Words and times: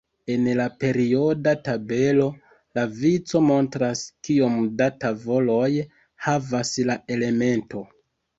En 0.33 0.45
la 0.59 0.63
perioda 0.83 1.51
tabelo, 1.67 2.25
la 2.79 2.85
vico 3.01 3.41
montras, 3.49 4.01
kiom 4.29 4.57
da 4.81 4.89
tavoloj 5.05 5.69
havas 6.31 6.75
la 6.91 6.99
elemento. 7.19 7.85